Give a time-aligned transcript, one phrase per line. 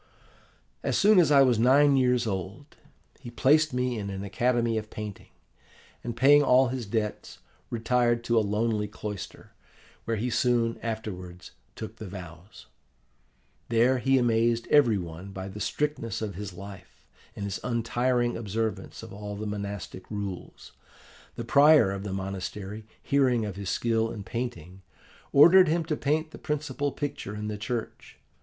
[0.81, 2.75] "As soon as I was nine years old,
[3.19, 5.29] he placed me in an academy of painting,
[6.03, 7.37] and, paying all his debts,
[7.69, 9.51] retired to a lonely cloister,
[10.05, 12.65] where he soon afterwards took the vows.
[13.69, 17.05] There he amazed every one by the strictness of his life,
[17.35, 20.71] and his untiring observance of all the monastic rules.
[21.35, 24.81] The prior of the monastery, hearing of his skill in painting,
[25.31, 28.17] ordered him to paint the principal picture in the church.